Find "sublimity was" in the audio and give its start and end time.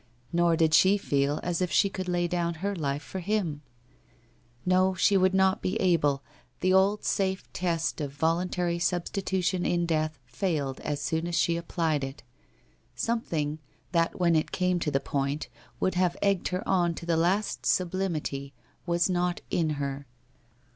17.67-19.07